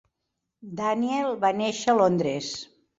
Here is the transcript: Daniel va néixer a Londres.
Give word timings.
Daniel 0.79 1.37
va 1.47 1.55
néixer 1.63 1.95
a 1.97 1.99
Londres. 2.05 2.55